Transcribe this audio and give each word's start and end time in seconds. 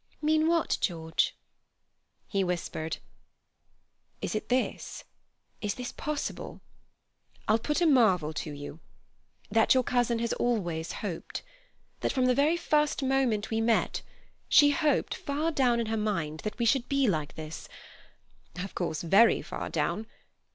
"Mean 0.19 0.47
what, 0.47 0.79
George?" 0.81 1.35
He 2.27 2.43
whispered: 2.43 2.97
"Is 4.19 4.33
it 4.33 4.49
this? 4.49 5.03
Is 5.61 5.75
this 5.75 5.91
possible? 5.91 6.59
I'll 7.47 7.59
put 7.59 7.81
a 7.81 7.85
marvel 7.85 8.33
to 8.33 8.51
you. 8.51 8.79
That 9.51 9.75
your 9.75 9.83
cousin 9.83 10.17
has 10.17 10.33
always 10.33 10.91
hoped. 11.05 11.43
That 11.99 12.11
from 12.13 12.25
the 12.25 12.33
very 12.33 12.57
first 12.57 13.03
moment 13.03 13.51
we 13.51 13.61
met, 13.61 14.01
she 14.49 14.71
hoped, 14.71 15.13
far 15.13 15.51
down 15.51 15.79
in 15.79 15.85
her 15.85 15.97
mind, 15.97 16.39
that 16.39 16.57
we 16.57 16.65
should 16.65 16.89
be 16.89 17.07
like 17.07 17.35
this—of 17.35 18.73
course, 18.73 19.03
very 19.03 19.43
far 19.43 19.69
down. 19.69 20.07